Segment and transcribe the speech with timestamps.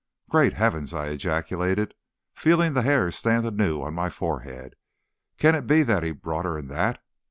[0.31, 1.93] "Great heavens!" I ejaculated,
[2.33, 4.75] feeling the hair stir anew on my forehead.
[5.37, 7.03] "Can it be that he brought her in that?